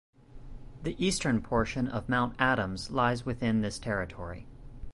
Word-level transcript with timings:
The 0.81 0.95
eastern 0.97 1.41
portion 1.43 1.87
of 1.87 2.09
Mount 2.09 2.35
Adams 2.39 2.89
lies 2.89 3.23
within 3.23 3.61
this 3.61 3.77
territory. 3.77 4.47